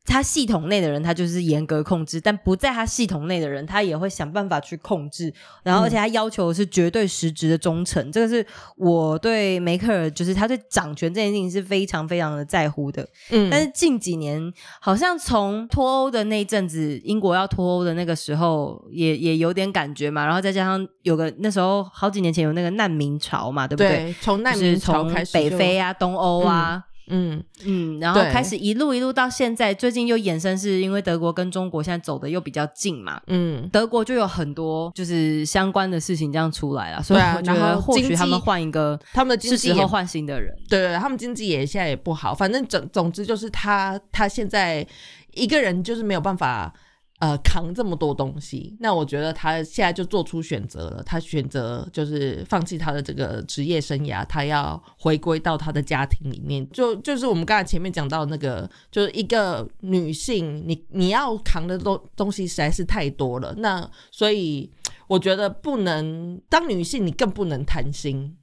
[0.08, 5.32] 他系统内的人，他就是严格控制；但不在他系统内的人，他也会想办法去控制。
[5.64, 8.10] 然后，而且他要求是绝对实质的忠诚。
[8.10, 8.44] 这个是
[8.78, 13.06] 我对梅克尔，就是他对掌权这件事情是非常非常的在乎的。
[13.32, 14.42] 嗯，但是近几年，
[14.80, 20.26] 好像从脱欧的那一阵子，英国要脱欧的那个时候，也也有点感觉嘛。
[20.26, 24.16] 然后再加上有个那时候好几年前有那个难民潮嘛，对不对？
[24.22, 26.76] 从难民潮开始，北非啊，东欧啊。
[26.76, 27.44] 嗯嗯。
[27.66, 44.86] 嗯，然后开始一路一路到现在，最近又衍生是因为德国跟中国现在走的又比较近嘛，嗯，德国就有很多就是相关的事情这样出来了，所以我觉得或许他们换一个，他们的是时候换新的人，对，他们经济也现在也不好，反正总总之就是他他现在
[45.34, 46.74] 一个人就是没有办法。
[47.20, 51.02] 呃，扛这么多东西，那我觉得他现在就做出选择了。
[51.04, 56.70] 他选择就是放弃他的这个职业生涯，他要回归到他的家庭里面。
[56.70, 63.52] 就就是我们刚才前面讲到那个，就是一个女性，你你要扛的东东西实在是太多了。
[63.58, 64.70] 那所以
[65.08, 68.38] 我觉得不能当女性，你更不能贪心。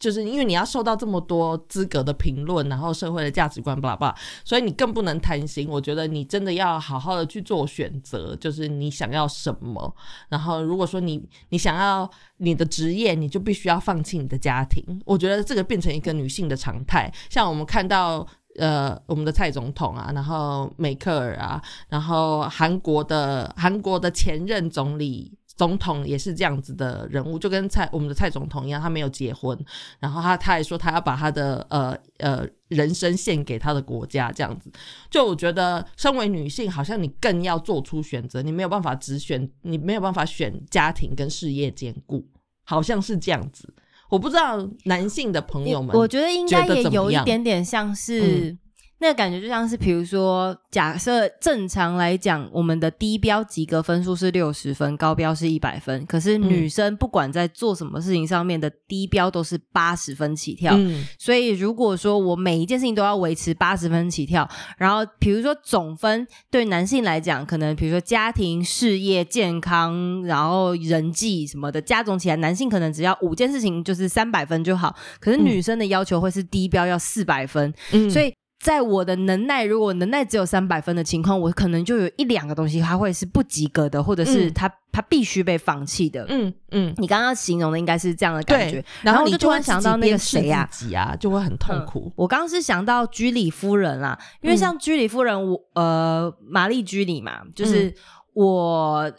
[0.00, 5.68] 就是因为你要受到这么多资格的评论，然后社会的价值观，巴拉巴拉，所以你更不能贪心。
[5.68, 9.94] 我觉得你真的要好好的去做选择，就是你想要什么。
[10.30, 14.82] 然后如果说你你想要你的职业，你就必须要放弃你的家庭。
[15.04, 17.12] 我觉得这个变成一个女性的常态。
[17.28, 18.26] 像我们看到
[18.58, 25.36] 呃我们的蔡总统啊，然后梅克尔啊，然后韩国的韩国的前任总理。
[25.60, 29.54] 总统也是这样子的人物，就跟蔡我们的蔡总统一样，他没有结婚，
[29.98, 34.72] 然后他他还说他要把他的呃呃人生献给他的国家，这样子。
[35.10, 42.26] 就我觉得，身为女性，好像你更要做出选择，你没有办法只选，你没有办法选家庭跟事业兼顾，
[42.64, 43.74] 好像是这样子。
[44.08, 48.56] 我不知道男性的朋友们，我觉得应该也有一点点像是。
[49.02, 56.04] 那个感觉就像是，比如说，假设正常来讲，我们的低标及格分数是六十分，高标是一百分。
[56.04, 60.78] 可是女生不管在做什么事情上面的低标都是八十分起跳。
[61.18, 74.94] 所以如果说我每一件事情都要维持八十分起跳，然后比如说总分对男性来讲，可能比如说家庭、事业、健康，然后人际什么的加总起来，男性可能只要五件事情就是三百分就好。
[75.18, 77.72] 可是女生的要求会是低标要四百分，
[78.12, 78.30] 所以。
[78.60, 84.52] 在我的能耐，如果能耐只有三百分的情况，我可能就有一两个东西它会是不及格的，或者是嗯。
[84.54, 86.26] 它它必须被放弃的。
[86.28, 88.82] 嗯嗯，你刚刚形容的应该是这样的感觉。
[88.82, 92.12] 对，，然后我就突你就会然想到那个谁呀、自己啊，就会很痛苦。
[92.16, 97.94] 我刚刚是想到居里夫人啦，因为嗯像居里夫人，我呃玛丽居里嘛，就是嗯。
[98.34, 99.12] 我、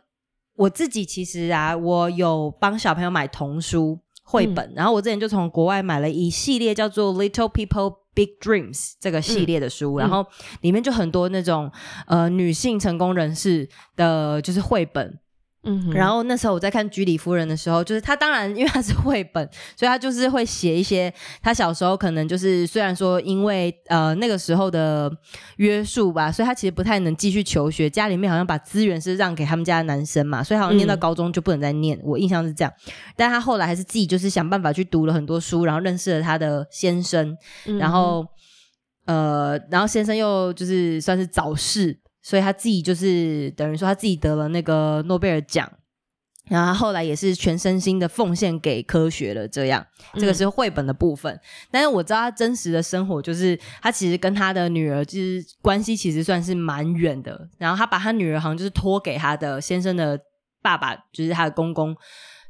[0.56, 4.74] 我自己其实啊，我有帮小朋友买童书绘本，嗯。
[4.76, 10.00] 然后我之前就从国外买了一系列叫做《Little People Big Dreams》这个系列的书，嗯。
[10.00, 10.26] 然后
[10.62, 11.72] 里面就很多那种
[12.08, 15.20] 呃女性成功人士的，就是绘本，
[15.64, 25.12] 嗯哼，然后那时候我在看《居里夫人》的时候，就是她当然因为她是绘本，所以她就是会写一些她小时候可能就是虽然说因为呃那个时候的
[25.58, 31.00] 约束吧，所以她其实不太能继续求学，家里面好像把资源是让给他们家的男生嘛，所以好像念到嗯。
[31.00, 32.74] 高中就不能再念，我印象是这样。
[33.16, 38.26] 但她后来还是自己就是想办法去读了很多书，然后认识了她的先生，嗯然后
[39.06, 45.72] 呃，然后先生又就是算是早逝，所以他自己就是等于说他自己得了那个诺贝尔奖，
[46.50, 49.48] 然后他后来也是全身心的奉献给科学了。
[49.48, 51.40] 这样，这个是绘本的部分。
[51.72, 57.50] 但是我知道他真实的生活，就是他其实跟他的女儿就是关系其实算是蛮远的。
[57.58, 60.20] 然后他把他女儿好像就是托给他的先生的
[60.62, 61.96] 爸爸，就是他的公公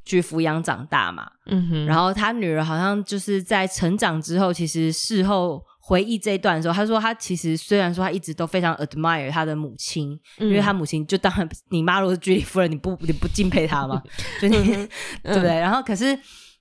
[0.03, 1.29] 去抚养长大嘛。
[1.45, 14.01] 嗯哼，然后他女儿好像就是在成长之后，其实事后回忆这一段的时候，他说他其实虽然说他一直都非常 admire 他的母亲，嗯因为他母亲就当然 你妈如果是居里夫人，你不你不敬佩她吗？
[14.41, 14.89] 就你、嗯
[15.23, 15.49] 对不对？
[15.59, 16.17] 然后可是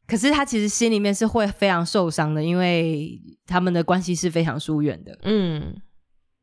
[0.08, 3.16] 可是他其实心里面是会非常受伤的，因为
[3.46, 5.16] 他们的关系是非常疏远的。
[5.22, 5.76] 嗯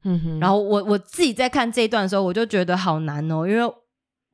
[0.05, 3.73] 嗯哼，然后我我自己在看这一段的时候，我就觉得好难哦，因为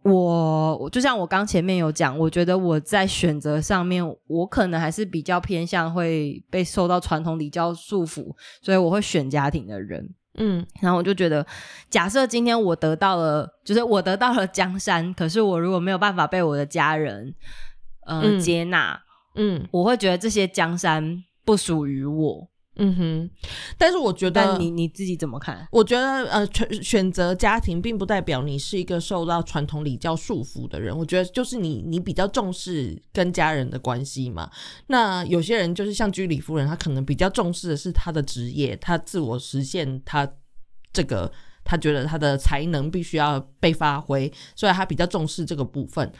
[0.03, 10.07] 我我就像我刚前面有讲，我觉得我在选择上面，我可能还是比较偏向会被受到传统礼教束缚，所以我会选家庭的人。
[10.35, 11.45] 嗯然后我就觉得，
[11.89, 17.33] 假设今天我得到了，就是我得到了江山，可是我如果没有办法被我的家人
[18.07, 18.99] 呃、嗯接纳，
[19.35, 22.49] 嗯我会觉得这些江山不属于我。
[22.75, 23.29] 嗯哼，
[23.77, 25.67] 但是我觉得但你你自己怎么看？
[25.71, 30.97] 我觉得呃，选选择家庭并不代表你是一个受到传统礼教束缚的人。
[30.97, 34.49] 我觉得就是你你比较重视跟家人的关系嘛。
[34.87, 40.27] 那有些人就是像居里夫人，她可能比较重视的是她的职业，她自我实现，她
[40.91, 41.31] 这个
[41.63, 46.11] 她觉得她的才能必须要被发挥，所以她比较重视这个部分。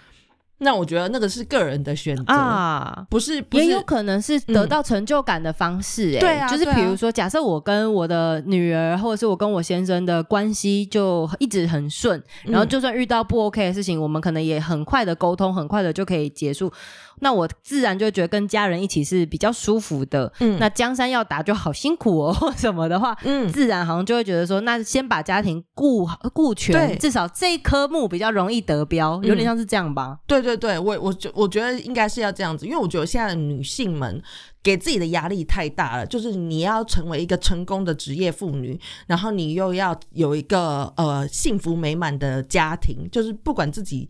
[0.64, 16.72] 那我觉得那个是个人的选择，啊，不是也有可能是得到成就感的方式、欸，对啊就是比如说，假设我跟我的女儿，或者是我跟我先生的关系就一直很顺，然后嗯就算遇到不 OK 的事情，我们可能也很快的沟通，很快的就可以结束。
[17.20, 20.32] 那我自然就会觉得跟家人一起是比较舒服的。
[20.40, 30.18] 嗯那江山要打就好辛苦哦， 或什么的话，嗯自然好像就会觉得说，那先把家庭顾好顾全，对至少这一科目比较容易得标，有点嗯像是这样吧。
[30.28, 34.22] 对对对，我我觉我觉得应该是要这样子，因为我觉得现在女性们
[34.62, 44.08] 给自己的压力太大了，就是你要成为一个成功的职业妇女，然后你又要有一个呃幸福美满的家庭，就是不管自己。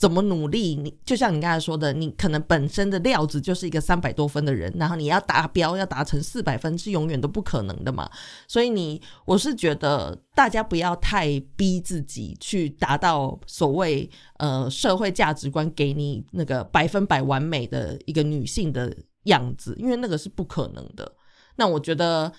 [0.00, 0.74] 怎么努力？
[0.76, 8.10] 你就像你刚才说的，你可能本身的料子就是一个三百多分的人，然后你要达标，要达成四百分是永远都不可能的嘛。
[8.48, 21.12] 所以你，我是觉得大家不要太逼自己去达到所谓呃社会价值观给你那个百分百完美的一个女性的样子，因为那个是不可能的。
[21.56, 22.32] 那我觉得，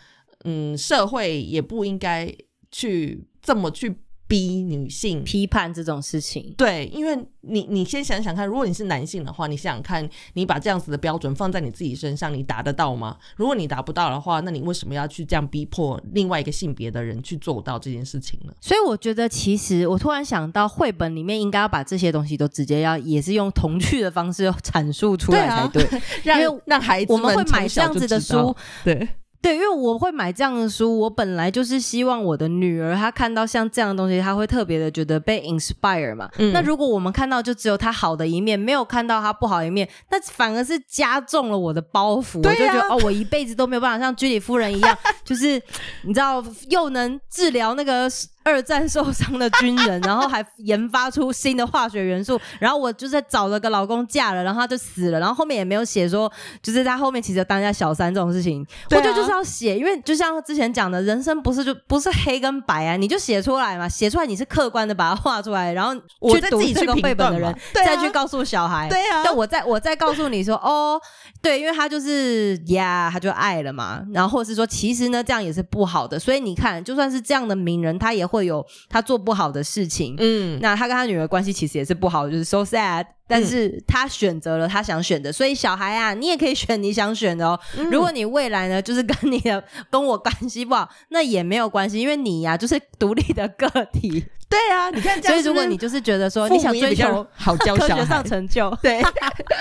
[0.45, 2.35] 嗯，社会也不应该
[2.71, 13.17] 去这么去逼女性批判这种事情，对，因为你你先想想看，如果你是男性的话，你想想看，你把这样子的标准放在你自己身上，你达得到吗？
[13.35, 18.53] 如果你达不到的话，那你为什么要去这样逼迫另外一个性别的人去做到这件事情呢？
[18.61, 25.85] 所以我觉得，其实我突然想到，绘本里面应该要把这些东西都直接要，也是用童趣的方式阐述出来才对。
[26.23, 29.09] 让因为让孩子我们会买这样子的书，，对，
[29.41, 36.29] 对，因为我会买这样的书，我本来就是希望我的女儿她看到像这样的东西，她会特别的觉得被 inspire 嘛。
[36.37, 42.37] 嗯那如果我们看到就只有她好的一面，没有看到她不好的一面，那反而是加重了我的包袱。
[42.37, 45.61] 啊我就觉得哦，我一辈子都没有办法像居里夫人一样， 就是
[46.03, 48.07] 你知道又能治疗那个。
[48.43, 58.67] 二战受伤的军人，然后还研发出新的化学元素，然后我就是找了个老公嫁了，然后他就死了，然后后面也没有写说，就是在后面其实有当家小三这种事情，啊。
[58.91, 67.85] 我觉得就是要写，因为就像之前讲的，人生不是就不是黑跟白啊，你就写出来嘛，写出来你是客观的把它画出来，然后我去读这个再自己去评绘本的人，对啊。
[67.85, 68.89] 再去告诉小孩。
[68.89, 70.99] 对啊但我再我再告诉你说，哦，
[71.41, 76.19] 对，因为他就是呀他就爱了嘛，然后或者是说，其实呢，那这样也是不好的。
[76.19, 80.15] 所以你看，就算是这样的名人，他也会有他做不好的事情。
[80.19, 83.05] 嗯，那他跟他女儿关系其实也是不好，就是 so sad。
[83.31, 87.57] 但是他选择了他想选的，所以小孩啊，你也可以选你想选的哦。
[87.89, 94.25] 如果你未来呢，就是跟你的跟我关系不好，那也没有关系，因为你呀就是独立的个体。
[94.51, 99.01] 对啊，你看，所以如果你就是觉得说你想追求好教科学上成就，对，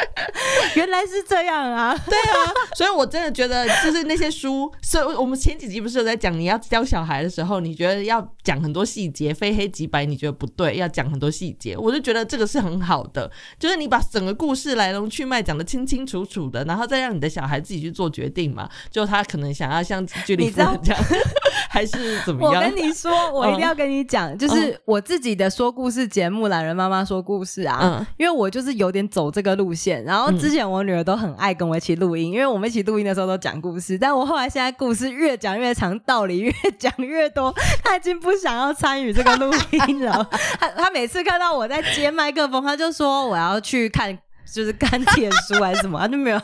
[0.74, 13.30] 原来是这样啊，对啊，所以我真的觉得就是那些书，所以我们前几集不是有在讲你要教小孩的时候，你觉得要讲很多细节，非黑即白，你觉得不对，要讲很多细节，我就觉得这个是很好的，
[13.60, 21.02] 就是你把整个故事来龙去脉讲的清清楚楚的，然后再让你的小孩自己去做决定嘛，就他可能想要像居里夫人这样，
[21.70, 22.62] 还是怎么样？
[22.64, 24.80] 我跟你说， 我一定要跟你讲，就是。
[24.86, 30.02] 我自己的说故事节目《懒人妈妈说故事》啊，嗯因为我就是有点走这个路线。
[30.04, 33.98] 然后之前我女儿都很爱跟我一起录音，因为我们一起录音的时候都讲故事。
[33.98, 37.54] 但我后来现在故事越讲越长，道理越讲越多，
[37.84, 39.52] 她已经不想要参与这个录
[39.88, 40.26] 音了。
[40.58, 44.14] 她她每次看到我在接麦克风，她就说我要去看，
[44.52, 46.38] 就是看铁书还是什么，他就没有。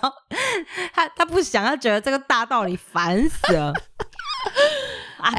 [0.95, 3.73] 他他不想，他觉得这个大道理烦死了。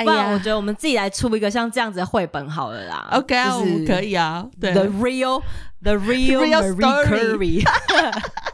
[0.03, 3.07] 不然我觉得我们自己来出一个像这样子的绘本好了啦。
[3.13, 4.45] OK 啊，我们可以啊。
[4.59, 5.41] 对，The real,
[5.82, 7.63] the real Marie Curie。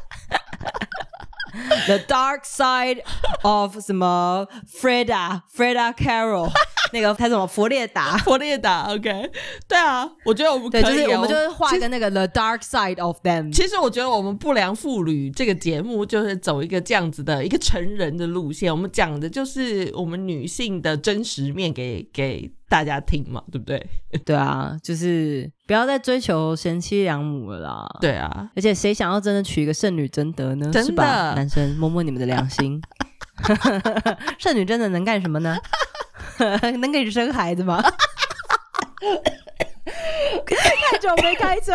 [1.85, 3.01] The dark side
[3.43, 6.51] of 什么 Freda Freda Carol
[6.91, 9.31] 那个他什么佛列达佛列达 OK
[9.67, 13.51] 对啊，我觉得我们对就是我们就是画一个那个 The dark side of them。
[13.51, 22.51] 其实我觉得我们不良妇女这个节目就是走一个这样子的一个成人的路线，我们讲的就是我们女性的真实面给给。
[22.73, 23.85] 大家听嘛，对不对？
[24.25, 27.87] 对啊，就是不要再追求贤妻良母了啦。
[28.01, 30.71] 对啊，而且谁想要真的娶一个剩女贞德呢？
[30.73, 31.35] 是吧？
[31.35, 32.81] 男生摸摸你们的良心，
[34.41, 35.55] 剩女贞德能干什么呢？
[36.81, 37.79] 能给你生孩子吗？
[40.47, 41.73] 太久没开车，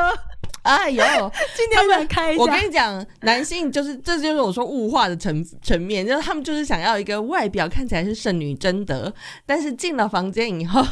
[0.62, 1.02] 哎呦，
[1.56, 2.42] 今天来开一下。
[2.42, 9.12] 我跟你讲，男性就是这就是我说物化的层层面，就是他们就是想要一个外表看起来是圣女贞德，
[9.46, 10.84] 但是进了房间以后，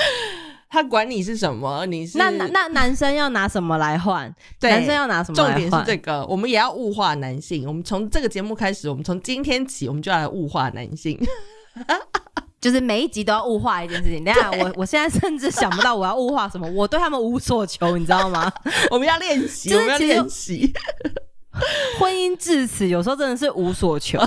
[0.70, 4.32] 他管你是什么，你是那那男生要拿什么来换？
[4.60, 5.36] 男生要拿什么？
[5.36, 7.66] 重点是这个，我们也要物化男性。
[7.66, 11.18] 我们从这个节目开始，我们从今天起，我们就要来物化男性。
[12.60, 14.24] 就是每一集都要物化一件事情。
[14.24, 18.52] 等下， 我我现在甚至想不到我要物化什么，我对他们无所求，你知道吗？
[18.90, 20.72] 我们要练习，我们要练习。
[21.98, 24.20] 婚姻至此，有时候真的是无所求，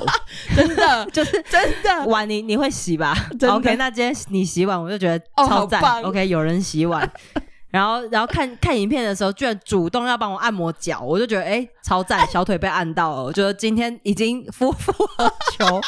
[0.53, 2.05] 真的就是真的。
[2.05, 3.15] 碗你你会洗吧
[3.47, 5.81] ？OK，那今天你洗碗，我就觉得超赞。
[6.03, 7.09] OK，有人洗碗。
[7.71, 12.27] 然后，然后看看影片的时候，居然主动要帮我按摩脚，我就觉得哎，超赞！
[12.27, 15.81] 小腿被按到了，我觉得今天已经夫复何求。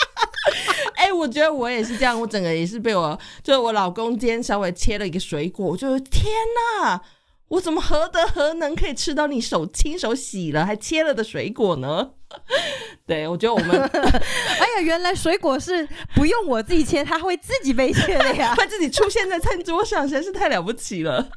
[0.96, 6.34] 哎，我觉得我也是这样，我整个也是被我，就是我老公今天稍微切了一个水果，我就天
[6.82, 7.02] 哪，
[7.50, 12.12] 我怎么何德何能可以吃到你手亲手洗了还切了的水果呢？
[13.06, 21.28] 对，我觉得我们， 哎呀，原来水果是不用我自己切，它会自己被切的呀， 会自己出现在餐桌上，实在是太了不起了。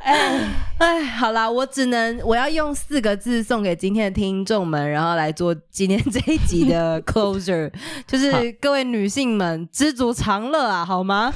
[0.00, 7.70] 哎哎，好啦，我只能我要用四个字送给今天的听众们，然后来做今天这一集的 closure，
[8.06, 11.32] 就是各位女性们知足常乐啊，好吗？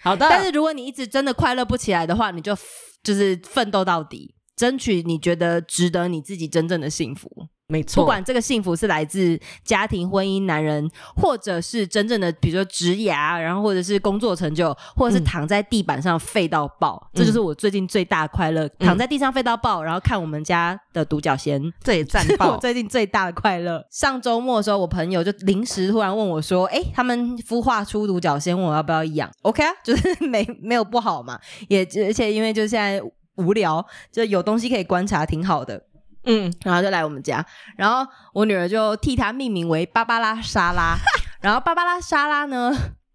[0.00, 0.26] 好的。
[0.30, 2.56] 但是如果你一直真的快乐不起来的话，你就
[3.02, 4.32] 就是奋斗到底。
[4.58, 7.30] 争取你觉得值得你自己真正的幸福，
[7.68, 8.02] 没错。
[8.02, 18.68] 不管这个幸福是来自家庭、婚姻、男人，或者是真正的，比如说职涯，然后或者是工作成就，或者是躺在地板上废到爆，这就是我最近最大的快乐。
[18.80, 22.54] 躺在地上废到爆，然后看我们家的独角仙，这也赞爆。
[22.54, 23.86] 我最近最大的快乐。
[23.92, 31.38] 上周末的时候，我朋友就临时突然问我说：“哎，他们孵化出独角仙，问我要不要养？”OK 啊， 就是没没有不好嘛。
[31.68, 33.00] 也而且因为就现在。
[33.38, 35.82] 无聊，就有东西可以观察，挺好的。
[36.24, 37.44] 嗯，然后就来我们家，
[37.76, 40.96] 然后我女儿就替它命名为芭芭拉沙拉。
[41.40, 42.70] 然后芭芭拉沙拉呢，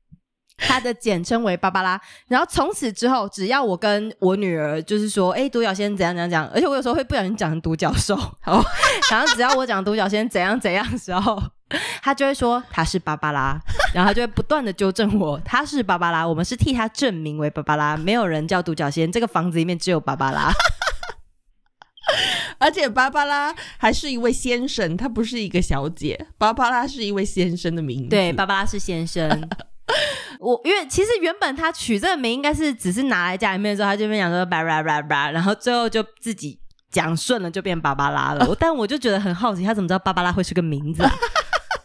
[0.57, 1.99] 它的简称为芭芭拉。
[2.27, 8.15] 然后从此之后，只要我跟我女儿就是说，哎，独角仙怎样怎样讲，而且我有时候会不小心讲成独角兽。
[8.41, 8.63] 好，
[9.11, 11.39] 然后只要我讲独角仙怎样怎样的时候。
[12.01, 13.59] 他就会说他是芭芭拉，
[13.93, 20.51] 然后他就会不断的纠正我，他是芭芭拉，我们是替他证明为芭芭拉，没有人叫独角仙，这个房子里面只有芭芭拉，
[22.59, 29.29] 而且芭芭拉还是一位先生，他不是一个小姐，芭芭拉是一位先生的名字，对，芭芭拉是先生。
[30.39, 34.45] 我因为其实原本他取这个名应该是只是拿来家里面的时候，他就边讲说
[35.31, 36.59] 然后最后就自己
[36.89, 41.03] 讲顺了就变芭芭拉了，但我就觉得很好奇，他怎么知道芭芭拉会是个名字？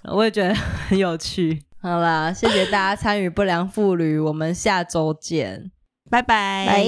[0.15, 1.63] 我也觉得很有趣。
[1.81, 5.71] 好啦，谢谢大家参与不良妇女，我们下周见，
[6.11, 6.87] 拜拜，拜。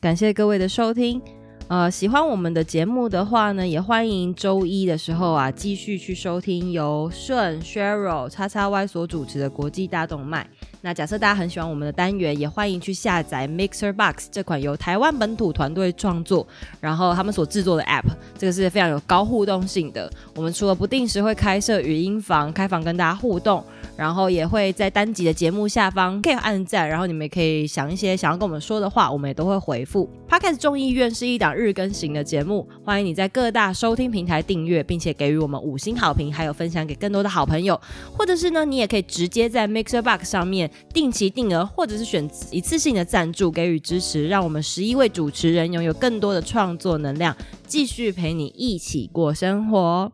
[0.00, 1.20] 感谢各位的收听。
[1.68, 10.48] 呃，喜欢我们的节目的话呢，也欢迎周一的时候啊，继续去收听由顺 Cheryl 叉叉 Y 所主持的国际大动脉。
[10.84, 16.44] 那假设大家很喜欢我们的单元，也欢迎去下载 Mixer Box 这款由台湾本土团队创作，
[16.80, 18.02] 然后他们所制作的 App，
[18.36, 20.12] 这个是非常有高互动性的。
[20.34, 23.62] 我们除了不定时会开设语音房，开房跟大家互动，
[23.96, 30.10] 然后也会在单集的节目下方可以按赞，然后你们也可以想一些想要跟我们说的话，我们也都会回复。
[30.28, 37.80] Podcast 众议院是一档日更型的节目，欢迎你在各大收听平台订阅，并且给予我们五星好评，还有分享给更多的好朋友，
[38.12, 40.71] 或者是呢，你也可以直接在 Mixer Box 上面。
[40.92, 50.12] 定期定额或者是选一次性的赞助给予支持，让我们十一位主持人拥有更多的创作能量，继续陪你一起过生活。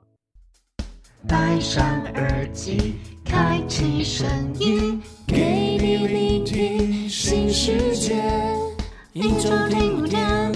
[1.26, 1.84] 戴上
[2.14, 2.94] 耳机，
[3.24, 4.26] 开启声
[4.58, 8.22] 音，给你聆听新世界。
[9.12, 10.52] 一周听五天，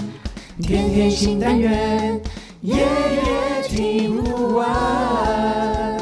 [0.61, 2.21] 天天新单元，
[2.61, 5.99] 夜夜听不完。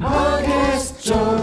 [0.00, 1.41] Podcast 中。